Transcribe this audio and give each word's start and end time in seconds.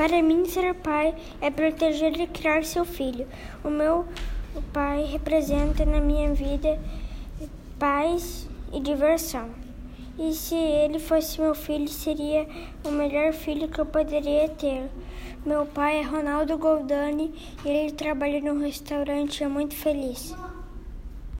Para 0.00 0.22
mim, 0.22 0.46
ser 0.46 0.72
pai 0.76 1.14
é 1.42 1.50
proteger 1.50 2.18
e 2.18 2.26
criar 2.26 2.64
seu 2.64 2.86
filho. 2.86 3.28
O 3.62 3.68
meu 3.68 4.06
pai 4.72 5.04
representa 5.04 5.84
na 5.84 6.00
minha 6.00 6.32
vida 6.32 6.80
paz 7.78 8.48
e 8.72 8.80
diversão. 8.80 9.50
E 10.18 10.32
se 10.32 10.54
ele 10.54 10.98
fosse 10.98 11.38
meu 11.38 11.54
filho, 11.54 11.86
seria 11.86 12.48
o 12.82 12.90
melhor 12.90 13.34
filho 13.34 13.68
que 13.68 13.78
eu 13.78 13.84
poderia 13.84 14.48
ter. 14.48 14.88
Meu 15.44 15.66
pai 15.66 15.98
é 15.98 16.02
Ronaldo 16.02 16.56
Goldani 16.56 17.34
e 17.62 17.68
ele 17.68 17.92
trabalha 17.92 18.40
num 18.40 18.58
restaurante 18.58 19.40
e 19.40 19.44
é 19.44 19.48
muito 19.48 19.74
feliz. 19.74 20.34